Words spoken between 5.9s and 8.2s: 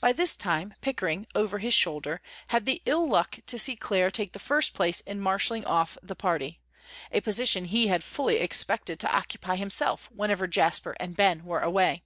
the party, a position he had